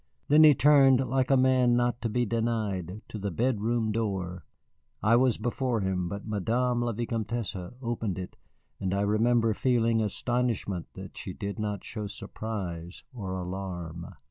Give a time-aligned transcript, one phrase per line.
[0.29, 4.45] Then he turned like a man not to be denied, to the bedroom door.
[5.03, 8.35] I was before him, but Madame la Vicomtesse opened it.
[8.79, 14.07] And I remember feeling astonishment that she did not show surprise or alarm.